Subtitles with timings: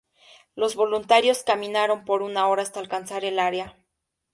[0.55, 3.77] Los voluntarios caminaron por una hora hasta alcanzar el área.